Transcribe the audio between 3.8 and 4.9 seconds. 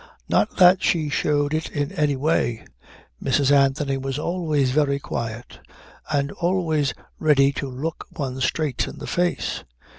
was always